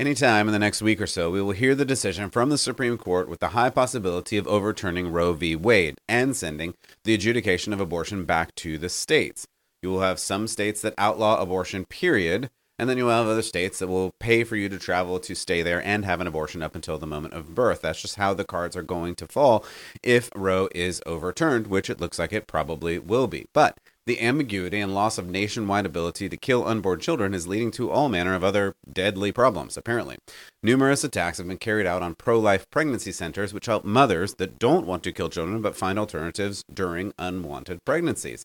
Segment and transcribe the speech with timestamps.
[0.00, 2.96] Anytime in the next week or so, we will hear the decision from the Supreme
[2.96, 5.54] Court with the high possibility of overturning Roe v.
[5.54, 6.72] Wade and sending
[7.04, 9.46] the adjudication of abortion back to the states.
[9.82, 13.78] You will have some states that outlaw abortion, period, and then you'll have other states
[13.80, 16.74] that will pay for you to travel to stay there and have an abortion up
[16.74, 17.82] until the moment of birth.
[17.82, 19.66] That's just how the cards are going to fall
[20.02, 23.48] if Roe is overturned, which it looks like it probably will be.
[23.52, 23.76] But
[24.06, 28.08] the ambiguity and loss of nationwide ability to kill unborn children is leading to all
[28.08, 30.16] manner of other deadly problems, apparently.
[30.62, 34.58] Numerous attacks have been carried out on pro life pregnancy centers, which help mothers that
[34.58, 38.44] don't want to kill children but find alternatives during unwanted pregnancies.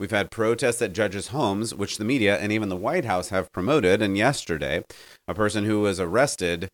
[0.00, 3.52] We've had protests at judges' homes, which the media and even the White House have
[3.52, 4.02] promoted.
[4.02, 4.82] And yesterday,
[5.28, 6.68] a person who was arrested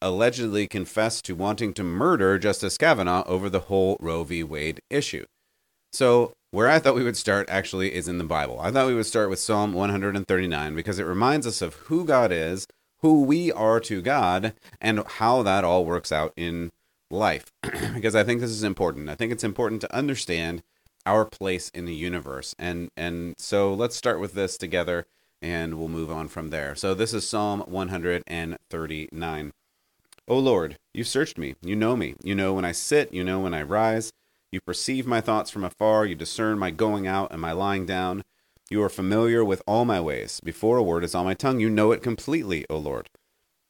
[0.00, 4.42] allegedly confessed to wanting to murder Justice Kavanaugh over the whole Roe v.
[4.42, 5.24] Wade issue.
[5.92, 8.60] So, where I thought we would start actually is in the Bible.
[8.60, 12.32] I thought we would start with Psalm 139 because it reminds us of who God
[12.32, 12.66] is,
[12.98, 16.70] who we are to God, and how that all works out in
[17.10, 17.46] life.
[17.94, 19.08] because I think this is important.
[19.08, 20.62] I think it's important to understand
[21.06, 22.54] our place in the universe.
[22.58, 25.06] And and so let's start with this together
[25.42, 26.74] and we'll move on from there.
[26.74, 29.52] So this is Psalm 139.
[30.28, 31.54] O Lord, you searched me.
[31.62, 32.14] You know me.
[32.22, 34.12] You know when I sit, you know when I rise.
[34.52, 36.04] You perceive my thoughts from afar.
[36.04, 38.22] You discern my going out and my lying down.
[38.68, 40.40] You are familiar with all my ways.
[40.40, 43.08] Before a word is on my tongue, you know it completely, O Lord.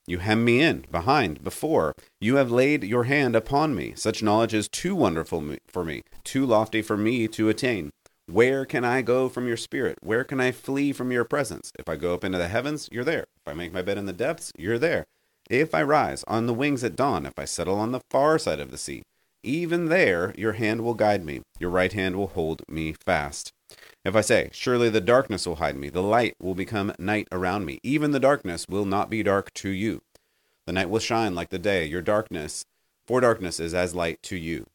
[0.07, 1.95] You hem me in, behind, before.
[2.21, 3.93] You have laid your hand upon me.
[3.95, 7.91] Such knowledge is too wonderful for me, too lofty for me to attain.
[8.27, 9.99] Where can I go from your spirit?
[10.03, 11.73] Where can I flee from your presence?
[11.79, 13.27] If I go up into the heavens, you're there.
[13.37, 15.05] If I make my bed in the depths, you're there.
[15.49, 18.61] If I rise on the wings at dawn, if I settle on the far side
[18.61, 19.03] of the sea,
[19.43, 23.53] even there your hand will guide me, your right hand will hold me fast.
[24.05, 27.65] If I say, Surely the darkness will hide me, the light will become night around
[27.65, 30.03] me, even the darkness will not be dark to you.
[30.67, 32.65] The night will shine like the day, your darkness,
[33.07, 34.67] for darkness is as light to you.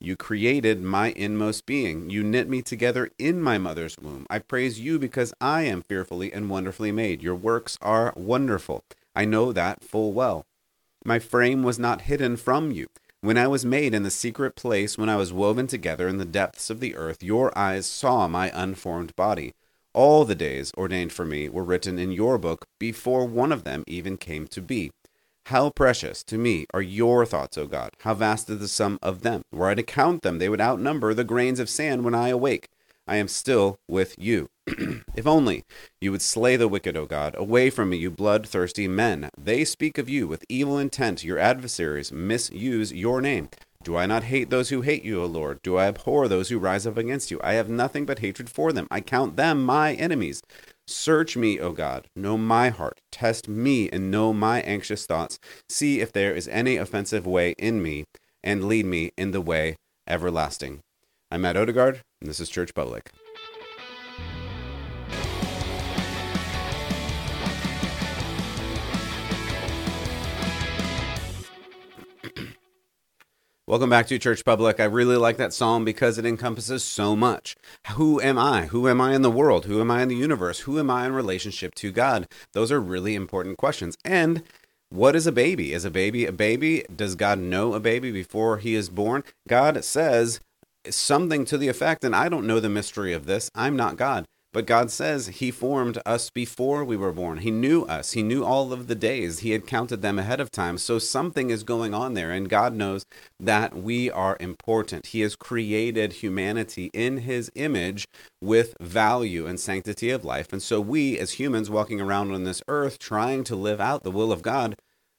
[0.00, 2.10] You created my inmost being.
[2.10, 4.26] You knit me together in my mother's womb.
[4.28, 7.22] I praise you because I am fearfully and wonderfully made.
[7.22, 8.84] Your works are wonderful.
[9.14, 10.44] I know that full well.
[11.04, 12.88] My frame was not hidden from you.
[13.24, 16.26] When I was made in the secret place, when I was woven together in the
[16.26, 19.54] depths of the earth, your eyes saw my unformed body.
[19.94, 23.82] All the days ordained for me were written in your book before one of them
[23.86, 24.92] even came to be.
[25.46, 27.92] How precious to me are your thoughts, O God!
[28.00, 29.40] How vast is the sum of them!
[29.50, 32.68] Were I to count them, they would outnumber the grains of sand when I awake.
[33.08, 34.50] I am still with you.
[35.14, 35.64] if only
[36.00, 37.34] you would slay the wicked, O God.
[37.36, 39.28] Away from me, you bloodthirsty men.
[39.38, 41.24] They speak of you with evil intent.
[41.24, 43.48] Your adversaries misuse your name.
[43.82, 45.60] Do I not hate those who hate you, O Lord?
[45.62, 47.38] Do I abhor those who rise up against you?
[47.44, 48.88] I have nothing but hatred for them.
[48.90, 50.40] I count them my enemies.
[50.86, 52.06] Search me, O God.
[52.16, 53.02] Know my heart.
[53.12, 55.38] Test me and know my anxious thoughts.
[55.68, 58.04] See if there is any offensive way in me,
[58.42, 59.76] and lead me in the way
[60.08, 60.80] everlasting.
[61.30, 63.10] I'm Matt Odegaard, and this is Church Public.
[73.66, 74.78] Welcome back to Church Public.
[74.78, 77.56] I really like that psalm because it encompasses so much.
[77.92, 78.66] Who am I?
[78.66, 79.64] Who am I in the world?
[79.64, 80.60] Who am I in the universe?
[80.60, 82.28] Who am I in relationship to God?
[82.52, 83.96] Those are really important questions.
[84.04, 84.42] And
[84.90, 85.72] what is a baby?
[85.72, 86.84] Is a baby a baby?
[86.94, 89.24] Does God know a baby before he is born?
[89.48, 90.40] God says
[90.90, 93.50] something to the effect, and I don't know the mystery of this.
[93.54, 94.26] I'm not God.
[94.54, 97.38] But God says He formed us before we were born.
[97.38, 98.12] He knew us.
[98.12, 99.40] He knew all of the days.
[99.40, 100.78] He had counted them ahead of time.
[100.78, 102.30] So something is going on there.
[102.30, 103.04] And God knows
[103.40, 105.06] that we are important.
[105.06, 108.06] He has created humanity in His image
[108.40, 110.52] with value and sanctity of life.
[110.52, 114.12] And so we, as humans walking around on this earth, trying to live out the
[114.12, 114.76] will of God,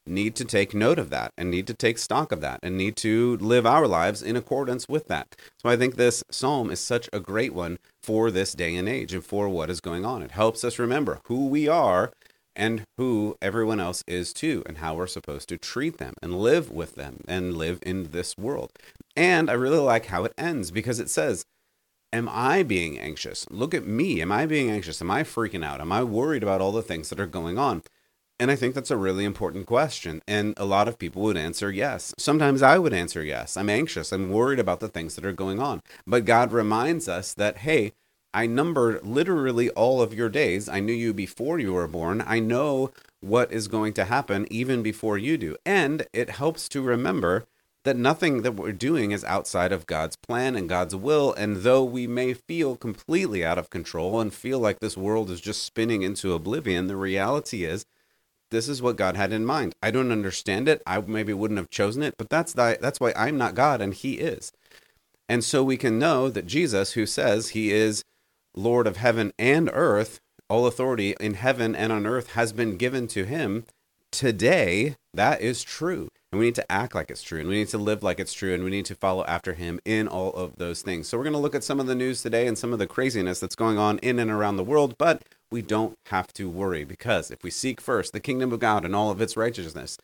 [0.08, 2.96] need to take note of that and need to take stock of that and need
[2.98, 5.36] to live our lives in accordance with that.
[5.62, 9.14] So I think this psalm is such a great one for this day and age
[9.14, 10.22] and for what is going on.
[10.22, 12.12] It helps us remember who we are
[12.56, 16.72] and who everyone else is too and how we're supposed to treat them and live
[16.72, 18.72] with them and live in this world.
[19.16, 21.46] And I really like how it ends because it says,
[22.14, 23.46] Am I being anxious?
[23.50, 24.22] Look at me.
[24.22, 25.02] Am I being anxious?
[25.02, 25.82] Am I freaking out?
[25.82, 27.82] Am I worried about all the things that are going on?
[28.40, 30.22] And I think that's a really important question.
[30.28, 32.14] And a lot of people would answer yes.
[32.18, 33.56] Sometimes I would answer yes.
[33.56, 34.12] I'm anxious.
[34.12, 35.82] I'm worried about the things that are going on.
[36.06, 37.94] But God reminds us that, hey,
[38.34, 40.68] I numbered literally all of your days.
[40.68, 42.22] I knew you before you were born.
[42.28, 42.92] I know
[43.22, 45.56] what is going to happen even before you do.
[45.66, 47.46] And it helps to remember
[47.86, 51.34] that nothing that we're doing is outside of God's plan and God's will.
[51.36, 55.40] And though we may feel completely out of control and feel like this world is
[55.40, 57.86] just spinning into oblivion, the reality is
[58.52, 59.74] this is what God had in mind.
[59.82, 60.82] I don't understand it.
[60.86, 63.94] I maybe wouldn't have chosen it, but that's the, that's why I'm not God and
[63.94, 64.52] he is.
[65.28, 68.04] And so we can know that Jesus who says he is
[68.56, 70.20] Lord of heaven and earth,
[70.50, 73.66] all authority in heaven and on earth has been given to him
[74.12, 76.08] today, that is true.
[76.32, 78.34] And we need to act like it's true, and we need to live like it's
[78.34, 81.08] true, and we need to follow after him in all of those things.
[81.08, 82.88] So, we're going to look at some of the news today and some of the
[82.88, 86.84] craziness that's going on in and around the world, but we don't have to worry
[86.84, 89.98] because if we seek first the kingdom of God and all of its righteousness,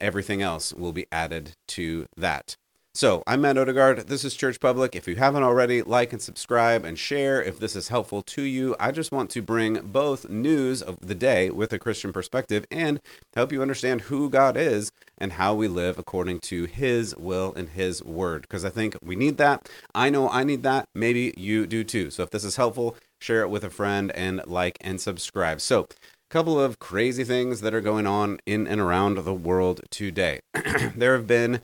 [0.00, 2.56] everything else will be added to that.
[2.92, 4.08] So, I'm Matt Odegaard.
[4.08, 4.96] This is Church Public.
[4.96, 8.74] If you haven't already, like and subscribe and share if this is helpful to you.
[8.80, 13.00] I just want to bring both news of the day with a Christian perspective and
[13.36, 17.68] help you understand who God is and how we live according to His will and
[17.68, 18.42] His word.
[18.42, 19.68] Because I think we need that.
[19.94, 20.86] I know I need that.
[20.92, 22.10] Maybe you do too.
[22.10, 25.60] So, if this is helpful, share it with a friend and like and subscribe.
[25.60, 25.86] So, a
[26.30, 30.40] couple of crazy things that are going on in and around the world today.
[30.96, 31.60] there have been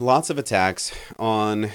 [0.00, 1.70] lots of attacks on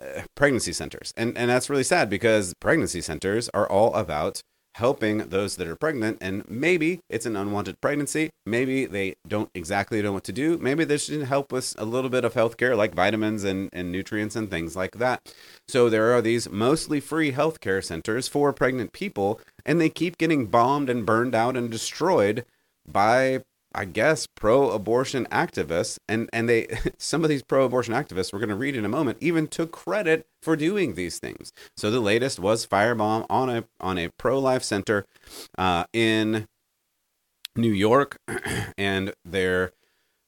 [0.00, 1.12] uh, pregnancy centers.
[1.16, 4.42] And and that's really sad because pregnancy centers are all about
[4.74, 8.30] helping those that are pregnant and maybe it's an unwanted pregnancy.
[8.44, 10.58] Maybe they don't exactly know what to do.
[10.58, 14.34] Maybe they should help with a little bit of healthcare like vitamins and, and nutrients
[14.34, 15.32] and things like that.
[15.68, 20.46] So there are these mostly free healthcare centers for pregnant people and they keep getting
[20.46, 22.44] bombed and burned out and destroyed
[22.86, 23.42] by
[23.74, 26.68] I guess pro-abortion activists and and they
[26.98, 30.26] some of these pro-abortion activists we're going to read in a moment even took credit
[30.42, 31.52] for doing these things.
[31.76, 35.04] So the latest was firebomb on a on a pro-life center
[35.58, 36.46] uh, in
[37.56, 38.18] New York,
[38.78, 39.72] and they're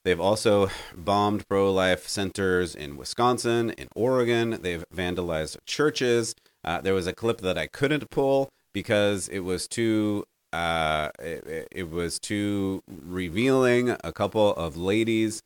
[0.04, 4.58] they've also bombed pro-life centers in Wisconsin, in Oregon.
[4.62, 6.34] They've vandalized churches.
[6.64, 11.68] Uh, there was a clip that I couldn't pull because it was too uh, it,
[11.70, 13.96] it, was too revealing.
[14.02, 15.42] A couple of ladies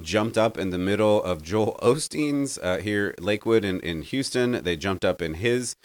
[0.00, 4.62] jumped up in the middle of Joel Osteen's uh, here, Lakewood in, in Houston.
[4.62, 5.76] They jumped up in his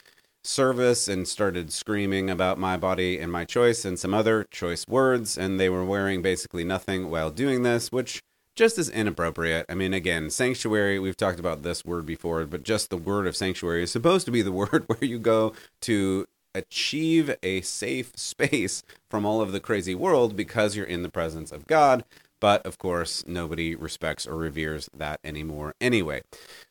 [0.42, 5.36] service and started screaming about my body and my choice and some other choice words.
[5.36, 8.22] And they were wearing basically nothing while doing this, which
[8.56, 9.66] just is inappropriate.
[9.68, 13.36] I mean, again, sanctuary, we've talked about this word before, but just the word of
[13.36, 15.52] sanctuary is supposed to be the word where you go
[15.82, 21.08] to achieve a safe space from all of the crazy world because you're in the
[21.08, 22.04] presence of God.
[22.40, 26.22] But of course, nobody respects or reveres that anymore anyway.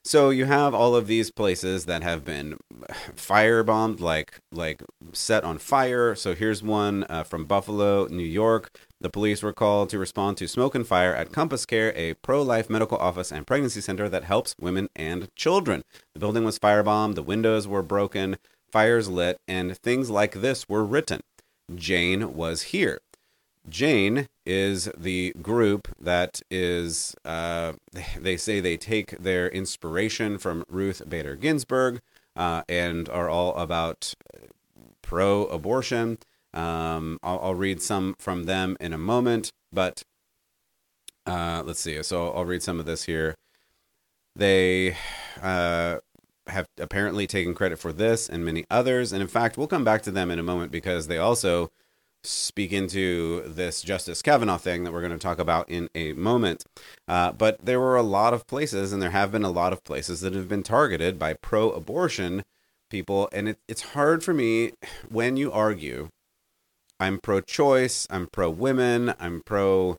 [0.06, 2.57] So you have all of these places that have been
[3.15, 4.81] firebombed, like like
[5.12, 6.15] set on fire.
[6.15, 8.77] So here's one uh, from Buffalo, New York.
[9.01, 12.69] The police were called to respond to smoke and fire at Compass Care, a pro-life
[12.69, 15.83] medical office and pregnancy center that helps women and children.
[16.13, 17.15] The building was firebombed.
[17.15, 18.38] The windows were broken
[18.72, 21.22] fires lit, and things like this were written.
[21.75, 23.00] Jane was here.
[23.69, 27.74] Jane is the group that is, uh,
[28.19, 32.00] they say they take their inspiration from Ruth Bader Ginsburg
[32.36, 34.14] uh, and are all about
[35.02, 36.19] pro abortion.
[36.54, 40.04] Um, I'll, I'll, read some from them in a moment, but
[41.25, 42.02] uh, let's see.
[42.04, 43.36] So I'll read some of this here.
[44.36, 44.96] They
[45.42, 45.98] uh,
[46.49, 49.11] have apparently taken credit for this and many others.
[49.11, 51.71] And in fact, we'll come back to them in a moment because they also
[52.23, 56.63] speak into this Justice Kavanaugh thing that we're going to talk about in a moment.
[57.07, 59.83] Uh, but there were a lot of places, and there have been a lot of
[59.83, 62.44] places that have been targeted by pro abortion
[62.89, 63.30] people.
[63.31, 64.71] And it, it's hard for me
[65.09, 66.09] when you argue,
[66.99, 69.97] I'm pro choice, I'm pro women, I'm pro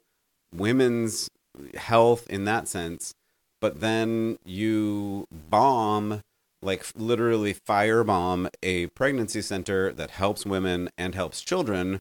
[0.55, 1.31] women's
[1.77, 3.15] health in that sense.
[3.61, 6.23] But then you bomb
[6.63, 12.01] like literally firebomb a pregnancy center that helps women and helps children,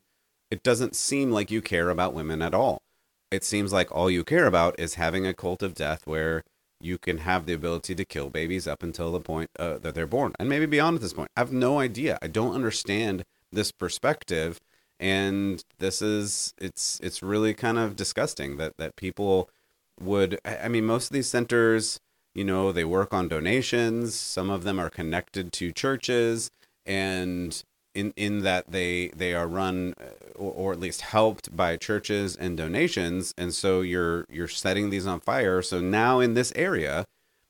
[0.50, 2.82] it doesn't seem like you care about women at all.
[3.30, 6.44] It seems like all you care about is having a cult of death where
[6.80, 10.08] you can have the ability to kill babies up until the point uh, that they're
[10.08, 11.32] born and maybe beyond at this point.
[11.36, 12.18] I have no idea.
[12.22, 14.60] I don't understand this perspective
[15.00, 19.50] and this is it's it's really kind of disgusting that that people
[20.00, 22.00] would I mean most of these centers
[22.38, 24.13] you know they work on donations.
[24.13, 26.51] Some of them are connected to churches
[26.86, 27.63] and
[27.96, 30.03] in in that they they are run uh,
[30.36, 35.08] or, or, at least helped by churches and donations and so you're you're setting these
[35.08, 35.63] on fire.
[35.63, 37.06] So now in this area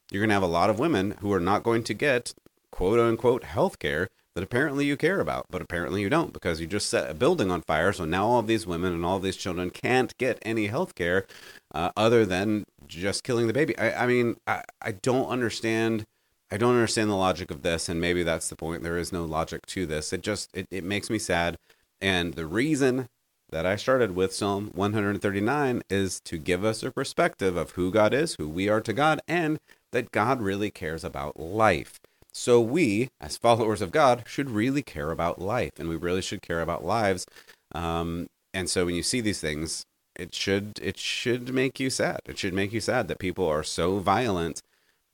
[0.10, 2.34] you're going to have a lot of women who are not going to get
[2.78, 6.68] quote unquote health care that apparently you care about, but apparently you don't because you
[6.68, 7.92] just set a building on fire.
[7.92, 11.26] So now all of these women and all these children can't get any health care
[11.74, 13.76] uh, other than just killing the baby.
[13.80, 16.06] I, I mean, I, I don't understand.
[16.52, 18.84] I don't understand the logic of this, and maybe that's the point.
[18.84, 20.14] There is no logic to this.
[20.14, 21.58] It just it, it makes me sad.
[22.00, 23.08] And the reason
[23.50, 28.14] that I started with Psalm 139 is to give us a perspective of who God
[28.14, 29.58] is, who we are to God, and
[29.92, 32.00] that God really cares about life.
[32.38, 36.44] So we, as followers of God, should really care about life, and we really should
[36.44, 37.26] care about lives.
[37.74, 39.84] Um, and so when you see these things,
[40.16, 42.20] it should it should make you sad.
[42.28, 44.62] It should make you sad that people are so violent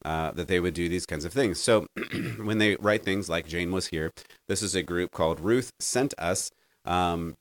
[0.04, 1.62] uh, that they would do these kinds of things.
[1.62, 1.88] So
[2.44, 4.12] when they write things like Jane was here,
[4.50, 6.52] this is a group called Ruth Sent Us.
[6.84, 7.36] Um,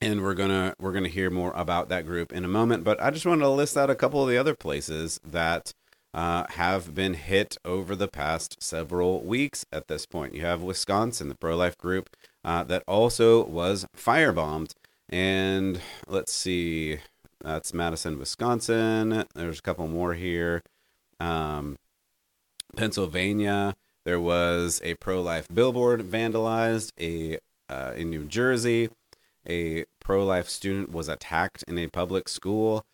[0.00, 2.82] and we're gonna we're gonna hear more about that group in a moment.
[2.82, 5.74] But I just wanted to list out a couple of the other places that
[6.16, 9.66] uh, have been hit over the past several weeks.
[9.70, 12.08] At this point, you have Wisconsin, the pro-life group
[12.42, 14.72] uh, that also was firebombed.
[15.10, 17.00] And let's see,
[17.44, 19.24] that's Madison, Wisconsin.
[19.34, 20.62] There's a couple more here.
[21.20, 21.76] Um,
[22.76, 26.92] Pennsylvania, there was a pro-life billboard vandalized.
[26.98, 28.88] A uh, in New Jersey,
[29.46, 32.86] a pro-life student was attacked in a public school.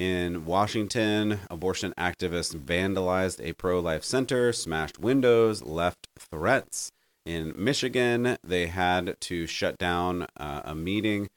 [0.00, 6.90] In Washington, abortion activists vandalized a pro-life center, smashed windows, left threats.
[7.26, 11.28] In Michigan, they had to shut down uh, a meeting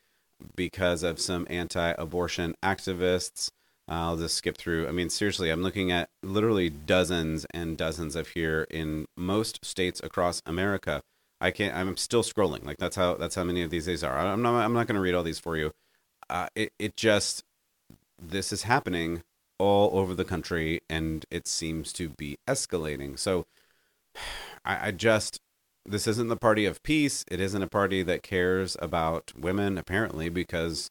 [0.55, 3.49] because of some anti-abortion activists.
[3.89, 4.87] I'll just skip through.
[4.87, 9.99] I mean, seriously, I'm looking at literally dozens and dozens of here in most states
[10.01, 11.01] across America.
[11.41, 11.75] I can't.
[11.75, 12.65] I'm still scrolling.
[12.65, 14.17] Like that's how that's how many of these days are.
[14.17, 14.63] I'm not.
[14.63, 15.73] I'm not going to read all these for you.
[16.29, 17.43] Uh, it it just
[18.29, 19.23] this is happening
[19.59, 23.17] all over the country, and it seems to be escalating.
[23.17, 23.45] So,
[24.65, 25.39] I, I just
[25.85, 27.25] this isn't the party of peace.
[27.29, 30.89] It isn't a party that cares about women, apparently, because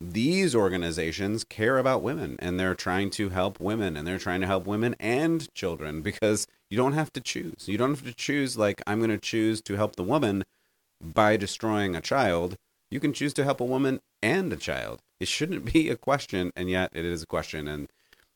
[0.00, 4.46] these organizations care about women and they're trying to help women and they're trying to
[4.46, 7.66] help women and children because you don't have to choose.
[7.66, 10.44] You don't have to choose, like, I'm going to choose to help the woman
[11.00, 12.56] by destroying a child.
[12.90, 15.00] You can choose to help a woman and a child.
[15.20, 17.68] It shouldn't be a question, and yet it is a question.
[17.68, 17.88] And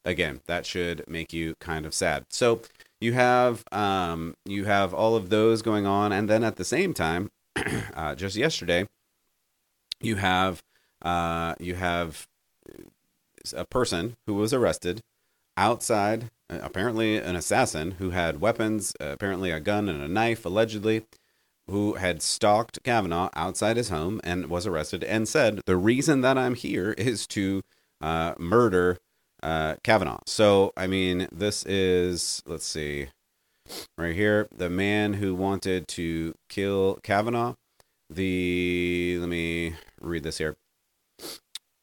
[0.04, 2.24] again, that should make you kind of sad.
[2.30, 2.62] So
[3.00, 6.94] you have um, you have all of those going on, and then at the same
[6.94, 7.30] time,
[7.94, 8.86] uh, just yesterday,
[10.00, 10.62] you have
[11.02, 12.26] uh, you have
[13.54, 15.00] a person who was arrested
[15.56, 20.44] outside, uh, apparently an assassin who had weapons, uh, apparently a gun and a knife,
[20.44, 21.04] allegedly,
[21.68, 26.38] who had stalked Kavanaugh outside his home and was arrested and said, The reason that
[26.38, 27.62] I'm here is to
[28.00, 28.98] uh, murder
[29.42, 30.20] uh, Kavanaugh.
[30.26, 33.08] So, I mean, this is, let's see,
[33.96, 37.54] right here, the man who wanted to kill Kavanaugh.
[38.10, 40.56] The, let me read this here.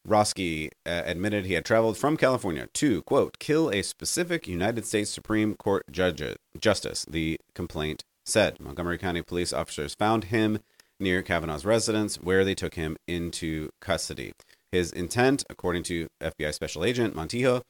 [0.08, 5.10] Roske uh, admitted he had traveled from California to, quote, kill a specific United States
[5.10, 6.24] Supreme Court judge,
[6.60, 8.60] justice, the complaint said.
[8.60, 10.60] Montgomery County police officers found him
[11.00, 14.34] near Kavanaugh's residence, where they took him into custody.
[14.72, 17.62] His intent, according to FBI Special Agent Montijo,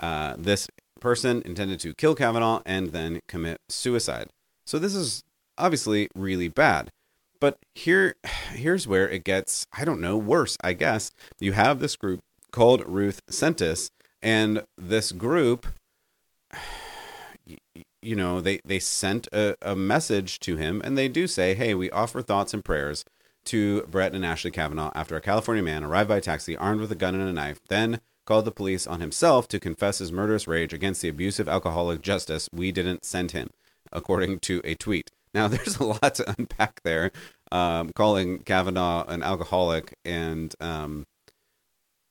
[0.00, 0.68] uh, this
[1.00, 4.28] person intended to kill Kavanaugh and then commit suicide.
[4.66, 5.22] So this is
[5.58, 6.90] obviously really bad.
[7.40, 8.14] But here,
[8.52, 11.10] here's where it gets, I don't know, worse, I guess.
[11.38, 12.20] You have this group
[12.52, 13.90] called Ruth Sent Us,
[14.22, 15.66] and this group,
[18.04, 21.74] you know, they, they sent a, a message to him, and they do say, hey,
[21.74, 23.04] we offer thoughts and prayers
[23.46, 26.96] to Brett and Ashley Kavanaugh after a California man arrived by taxi armed with a
[26.96, 30.72] gun and a knife, then called the police on himself to confess his murderous rage
[30.72, 33.50] against the abusive alcoholic justice we didn't send him,
[33.92, 35.10] according to a tweet.
[35.34, 37.10] Now, there's a lot to unpack there.
[37.52, 41.06] Um, calling Kavanaugh an alcoholic and um,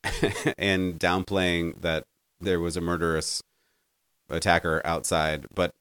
[0.58, 2.06] and downplaying that
[2.40, 3.42] there was a murderous
[4.30, 5.48] attacker outside.
[5.54, 5.74] But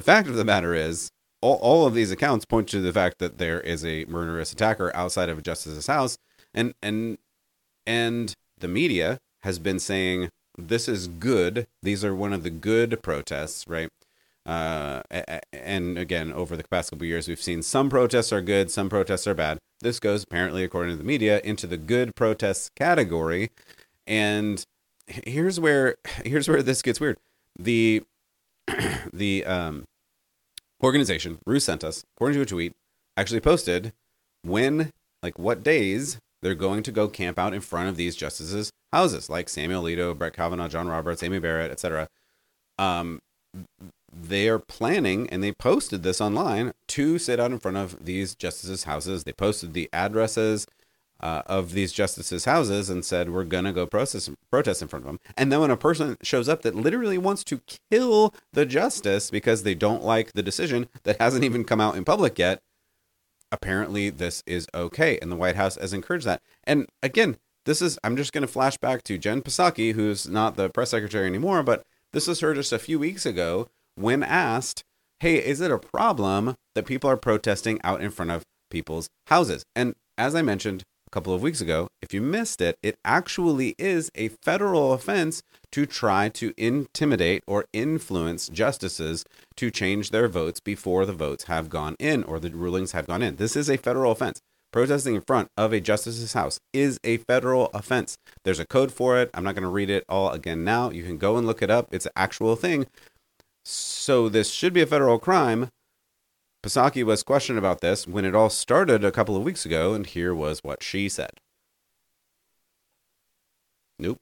[0.00, 1.10] the fact of the matter is,
[1.42, 4.90] all, all of these accounts point to the fact that there is a murderous attacker
[4.96, 6.16] outside of justice's house,
[6.54, 7.18] and and
[7.86, 11.66] and the media has been saying this is good.
[11.82, 13.90] These are one of the good protests, right?
[14.46, 15.02] Uh,
[15.52, 19.26] and again, over the past couple years, we've seen some protests are good, some protests
[19.26, 19.58] are bad.
[19.80, 23.50] This goes apparently, according to the media, into the good protests category.
[24.06, 24.64] And
[25.06, 27.18] here's where here's where this gets weird.
[27.58, 28.02] The
[29.12, 29.84] the um,
[30.82, 32.72] organization Ruth sent us, according to a tweet,
[33.16, 33.92] actually posted
[34.42, 34.90] when,
[35.22, 39.28] like, what days they're going to go camp out in front of these justices' houses,
[39.28, 42.08] like Samuel Alito, Brett Kavanaugh, John Roberts, Amy Barrett, etc.
[42.78, 43.20] Um,
[44.12, 48.34] they are planning, and they posted this online to sit out in front of these
[48.34, 49.24] justices' houses.
[49.24, 50.66] They posted the addresses
[51.20, 55.06] uh, of these justices' houses and said, "We're gonna go protest protest in front of
[55.06, 57.60] them." And then when a person shows up that literally wants to
[57.90, 62.04] kill the justice because they don't like the decision that hasn't even come out in
[62.04, 62.62] public yet,
[63.52, 66.42] apparently this is okay, and the White House has encouraged that.
[66.64, 67.36] And again,
[67.66, 71.26] this is I'm just to flash back to Jen Psaki, who's not the press secretary
[71.26, 74.84] anymore, but this was her just a few weeks ago when asked,
[75.20, 79.64] "Hey, is it a problem that people are protesting out in front of people's houses?"
[79.76, 84.10] And as I mentioned couple of weeks ago, if you missed it, it actually is
[84.14, 89.24] a federal offense to try to intimidate or influence justices
[89.56, 93.22] to change their votes before the votes have gone in or the rulings have gone
[93.22, 93.36] in.
[93.36, 94.40] This is a federal offense.
[94.72, 98.16] Protesting in front of a justice's house is a federal offense.
[98.44, 99.28] There's a code for it.
[99.34, 100.90] I'm not going to read it all again now.
[100.90, 101.88] You can go and look it up.
[101.90, 102.86] It's an actual thing.
[103.64, 105.70] So this should be a federal crime.
[106.62, 110.06] Psaki was questioned about this when it all started a couple of weeks ago, and
[110.06, 111.40] here was what she said.
[113.98, 114.20] Nope.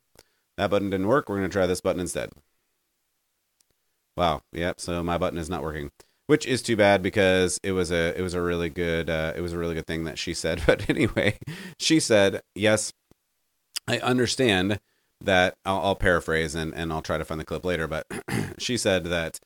[0.57, 1.29] That button didn't work.
[1.29, 2.31] We're going to try this button instead.
[4.17, 4.43] Wow.
[4.53, 4.81] Yep.
[4.81, 5.91] So my button is not working,
[6.27, 9.41] which is too bad because it was a it was a really good uh, it
[9.41, 10.63] was a really good thing that she said.
[10.67, 11.39] But anyway,
[11.79, 12.93] she said, "Yes,
[13.87, 14.81] I understand
[15.21, 17.87] that." I'll, I'll paraphrase and and I'll try to find the clip later.
[17.87, 18.07] But
[18.59, 19.39] she said that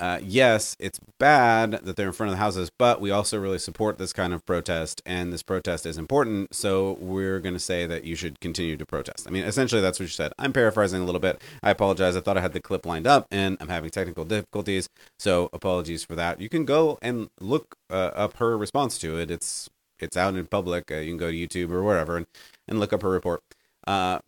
[0.00, 3.58] uh, yes, it's bad that they're in front of the houses, but we also really
[3.58, 6.54] support this kind of protest, and this protest is important.
[6.54, 9.26] So we're going to say that you should continue to protest.
[9.26, 10.32] I mean, essentially, that's what she said.
[10.38, 11.42] I'm paraphrasing a little bit.
[11.62, 12.14] I apologize.
[12.16, 14.88] I thought I had the clip lined up, and I'm having technical difficulties.
[15.18, 16.40] So apologies for that.
[16.40, 19.30] You can go and look uh, up her response to it.
[19.30, 20.92] It's it's out in public.
[20.92, 22.26] Uh, you can go to YouTube or wherever and,
[22.68, 23.42] and look up her report.
[23.84, 24.20] Uh,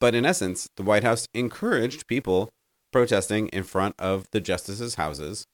[0.00, 2.50] but in essence, the White House encouraged people
[2.92, 5.46] protesting in front of the justices' houses.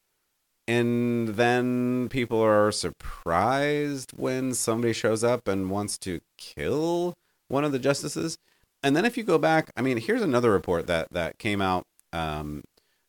[0.66, 7.14] And then people are surprised when somebody shows up and wants to kill
[7.48, 8.38] one of the justices.
[8.82, 11.84] And then if you go back, I mean, here's another report that that came out,
[12.12, 12.62] um,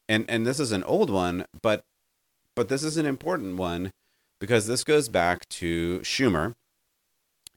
[0.08, 1.84] and and this is an old one, but
[2.55, 3.91] but this is an important one
[4.39, 6.53] because this goes back to Schumer,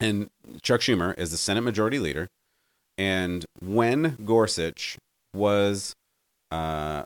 [0.00, 0.30] and
[0.62, 2.28] Chuck Schumer is the Senate Majority Leader,
[2.96, 4.98] and when Gorsuch
[5.32, 5.94] was
[6.50, 7.04] uh,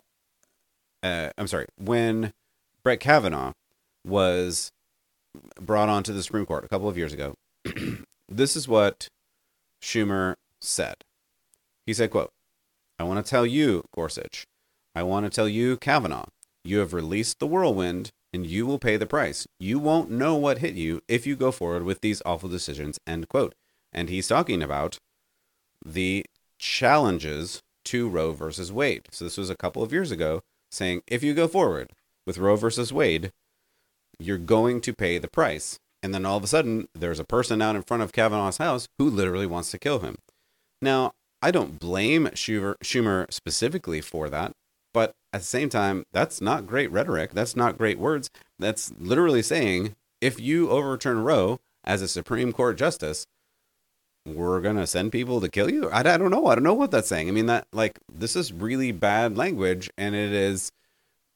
[1.01, 2.33] uh, I'm sorry, when
[2.83, 3.53] Brett Kavanaugh
[4.05, 4.71] was
[5.59, 7.35] brought onto the Supreme Court a couple of years ago,
[8.29, 9.07] this is what
[9.81, 10.95] Schumer said.
[11.85, 12.31] He said, quote,
[12.97, 14.45] I want to tell you, Gorsuch,
[14.95, 16.25] I want to tell you, Kavanaugh,
[16.63, 19.45] you have released the whirlwind and you will pay the price.
[19.59, 23.27] You won't know what hit you if you go forward with these awful decisions, end
[23.27, 23.53] quote.
[23.91, 24.97] And he's talking about
[25.85, 26.25] the
[26.57, 29.07] challenges to Roe versus Wade.
[29.11, 30.41] So this was a couple of years ago
[30.71, 31.91] saying if you go forward
[32.25, 33.31] with Roe versus Wade,
[34.19, 35.79] you're going to pay the price.
[36.01, 38.87] And then all of a sudden, there's a person out in front of Kavanaugh's house
[38.97, 40.17] who literally wants to kill him.
[40.81, 44.53] Now, I don't blame Schumer, Schumer specifically for that,
[44.93, 47.31] but at the same time, that's not great rhetoric.
[47.31, 48.29] That's not great words.
[48.59, 53.25] That's literally saying if you overturn Roe as a Supreme Court justice,
[54.25, 55.89] we're gonna send people to kill you.
[55.89, 56.47] I, I don't know.
[56.47, 57.27] I don't know what that's saying.
[57.27, 60.71] I mean that like this is really bad language, and it is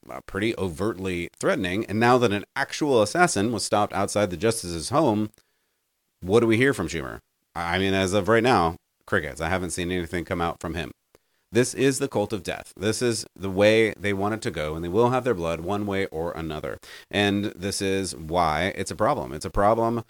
[0.08, 1.84] uh, pretty overtly threatening.
[1.86, 5.30] And now that an actual assassin was stopped outside the justice's home,
[6.20, 7.20] what do we hear from Schumer?
[7.54, 9.40] I mean, as of right now, crickets.
[9.40, 10.92] I haven't seen anything come out from him.
[11.50, 12.74] This is the cult of death.
[12.76, 15.60] This is the way they want it to go, and they will have their blood
[15.60, 16.78] one way or another.
[17.10, 19.32] And this is why it's a problem.
[19.32, 20.04] It's a problem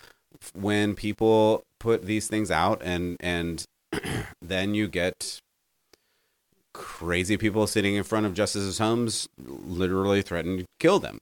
[0.53, 3.65] when people put these things out and and
[4.43, 5.41] then you get
[6.75, 11.19] crazy people sitting in front of justices' homes literally threatening to kill them.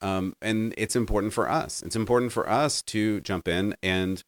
[0.00, 1.82] Um, and it's important for us.
[1.82, 4.22] It's important for us to jump in and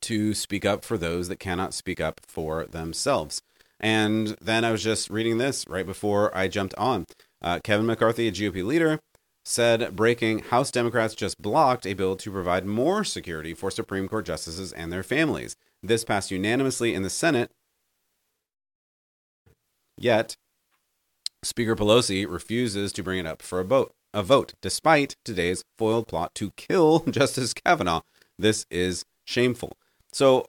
[0.00, 3.40] to speak up for those that cannot speak up for themselves.
[3.78, 7.04] And then I was just reading this right before I jumped on.
[7.40, 9.00] Uh, Kevin McCarthy, a GOP leader,
[9.44, 14.26] said breaking House Democrats just blocked a bill to provide more security for Supreme Court
[14.26, 15.56] justices and their families.
[15.82, 17.50] This passed unanimously in the Senate.
[19.96, 20.36] Yet,
[21.42, 26.06] Speaker Pelosi refuses to bring it up for a vote, a vote despite today's foiled
[26.06, 28.02] plot to kill Justice Kavanaugh.
[28.38, 29.76] This is shameful.
[30.12, 30.46] So,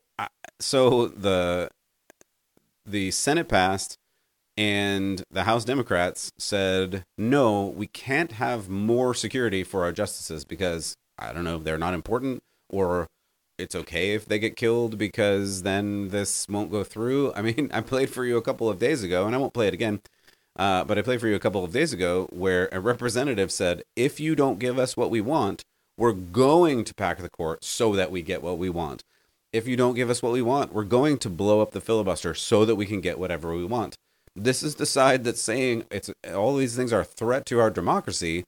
[0.60, 1.69] so the
[2.86, 3.97] the Senate passed
[4.57, 10.95] and the House Democrats said, no, we can't have more security for our justices because,
[11.17, 13.07] I don't know, they're not important or
[13.57, 17.33] it's okay if they get killed because then this won't go through.
[17.35, 19.67] I mean, I played for you a couple of days ago and I won't play
[19.67, 20.01] it again.
[20.55, 23.81] Uh, but I played for you a couple of days ago where a representative said,
[23.95, 25.63] if you don't give us what we want,
[25.97, 29.03] we're going to pack the court so that we get what we want.
[29.51, 32.35] If you don't give us what we want, we're going to blow up the filibuster
[32.35, 33.97] so that we can get whatever we want.
[34.35, 37.69] This is the side that's saying it's all these things are a threat to our
[37.69, 38.43] democracy,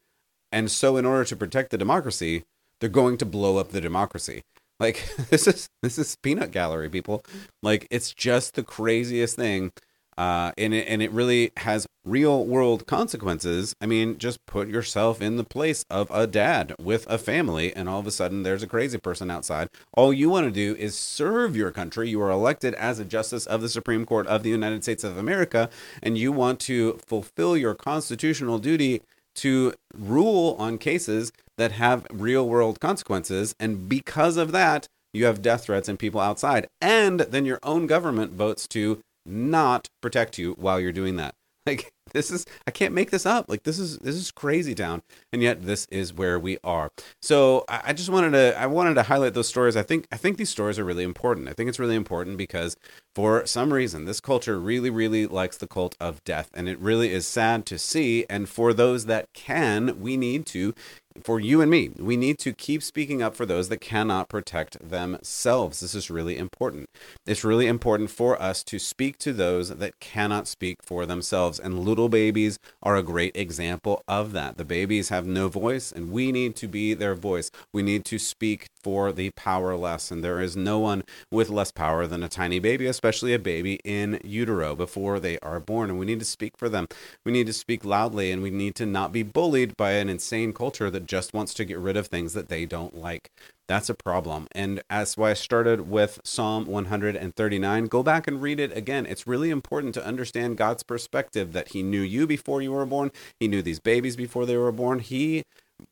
[0.52, 2.44] and so in order to protect the democracy,
[2.80, 4.42] they're going to blow up the democracy.
[4.80, 7.24] Like this is this is peanut gallery, people.
[7.62, 9.72] Like it's just the craziest thing
[10.18, 13.74] uh, and it and it really has real world consequences.
[13.82, 17.90] I mean, just put yourself in the place of a dad with a family, and
[17.90, 19.70] all of a sudden there's a crazy person outside.
[19.94, 22.10] All you want to do is serve your country.
[22.10, 25.18] You are elected as a justice of the Supreme Court of the United States of
[25.18, 25.70] America,
[26.02, 29.02] and you want to fulfill your constitutional duty
[29.36, 33.54] to rule on cases that have real world consequences.
[33.60, 36.68] And because of that, you have death threats and people outside.
[36.82, 41.36] And then your own government votes to not protect you while you're doing that.
[41.68, 43.50] Like this is I can't make this up.
[43.50, 45.02] Like this is this is crazy town,
[45.34, 46.92] and yet this is where we are.
[47.24, 49.76] So I, I just wanted to I wanted to highlight those stories.
[49.76, 51.50] I think I think these stories are really important.
[51.50, 52.78] I think it's really important because
[53.16, 57.12] for some reason this culture really really likes the cult of death, and it really
[57.12, 58.28] is sad to see.
[58.30, 60.76] And for those that can, we need to
[61.24, 64.90] for you and me, we need to keep speaking up for those that cannot protect
[64.90, 65.80] themselves.
[65.80, 66.90] This is really important.
[67.26, 71.60] It's really important for us to speak to those that cannot speak for themselves.
[71.60, 74.58] And little babies are a great example of that.
[74.58, 77.50] The babies have no voice, and we need to be their voice.
[77.74, 80.12] We need to speak for the powerless.
[80.12, 83.80] And there is no one with less power than a tiny baby, especially a baby
[83.84, 85.90] in utero before they are born.
[85.90, 86.88] And we need to speak for them.
[87.24, 90.54] We need to speak loudly, and we need to not be bullied by an insane
[90.54, 93.30] culture just wants to get rid of things that they don't like.
[93.68, 94.48] That's a problem.
[94.52, 97.86] And that's why I started with Psalm 139.
[97.86, 99.06] Go back and read it again.
[99.06, 103.12] It's really important to understand God's perspective that He knew you before you were born,
[103.40, 105.00] He knew these babies before they were born.
[105.00, 105.44] He,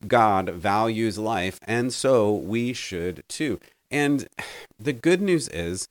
[0.06, 3.58] God, values life, and so we should too.
[3.90, 4.28] And
[4.78, 5.88] the good news is,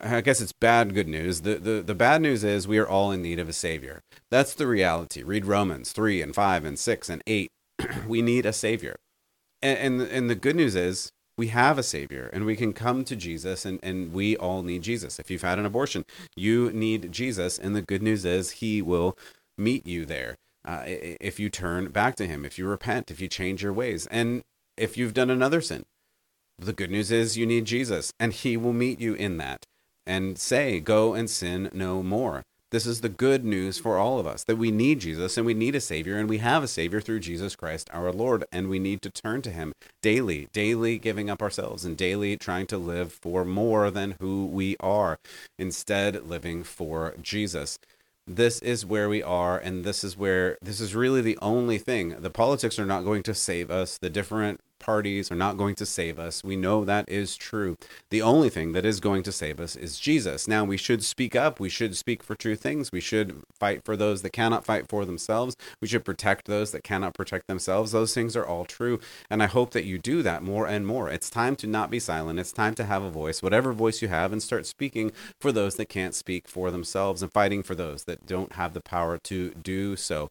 [0.00, 1.40] I guess it's bad good news.
[1.40, 4.02] The, the the bad news is we are all in need of a savior.
[4.30, 5.22] That's the reality.
[5.22, 7.50] Read Romans 3 and 5 and 6 and 8
[8.06, 8.96] we need a savior.
[9.62, 13.04] And, and, and the good news is we have a savior and we can come
[13.04, 15.18] to Jesus and, and we all need Jesus.
[15.18, 17.58] If you've had an abortion, you need Jesus.
[17.58, 19.16] And the good news is he will
[19.58, 20.36] meet you there.
[20.64, 24.06] Uh, if you turn back to him, if you repent, if you change your ways,
[24.08, 24.42] and
[24.76, 25.84] if you've done another sin,
[26.58, 29.64] the good news is you need Jesus and he will meet you in that
[30.06, 32.42] and say, Go and sin no more.
[32.72, 35.54] This is the good news for all of us that we need Jesus and we
[35.54, 38.80] need a Savior, and we have a Savior through Jesus Christ our Lord, and we
[38.80, 43.12] need to turn to Him daily, daily giving up ourselves and daily trying to live
[43.12, 45.20] for more than who we are,
[45.56, 47.78] instead, living for Jesus.
[48.26, 52.16] This is where we are and this is where this is really the only thing.
[52.18, 53.96] The politics are not going to save us.
[53.98, 56.44] The different parties are not going to save us.
[56.44, 57.76] We know that is true.
[58.10, 60.46] The only thing that is going to save us is Jesus.
[60.46, 61.58] Now, we should speak up.
[61.58, 62.92] We should speak for true things.
[62.92, 65.56] We should fight for those that cannot fight for themselves.
[65.82, 67.90] We should protect those that cannot protect themselves.
[67.90, 69.00] Those things are all true.
[69.28, 71.10] And I hope that you do that more and more.
[71.10, 72.38] It's time to not be silent.
[72.38, 75.74] It's time to have a voice, whatever voice you have, and start speaking for those
[75.74, 79.50] that can't speak for themselves and fighting for those that don't have the power to
[79.50, 80.30] do so.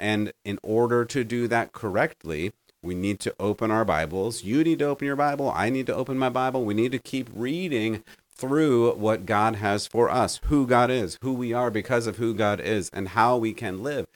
[0.00, 2.52] And in order to do that correctly,
[2.84, 4.44] we need to open our Bibles.
[4.44, 5.50] You need to open your Bible.
[5.50, 6.64] I need to open my Bible.
[6.64, 8.04] We need to keep reading
[8.36, 12.34] through what God has for us, who God is, who we are because of who
[12.34, 14.06] God is, and how we can live.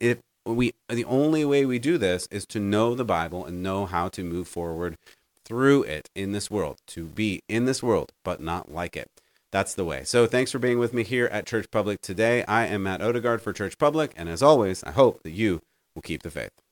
[0.00, 3.86] If we the only way we do this is to know the Bible and know
[3.86, 4.96] how to move forward
[5.44, 9.10] through it in this world, to be in this world, but not like it.
[9.50, 10.02] That's the way.
[10.04, 12.44] So thanks for being with me here at Church Public today.
[12.46, 15.60] I am Matt Odegaard for Church Public, and as always, I hope that you
[15.94, 16.63] will keep the faith.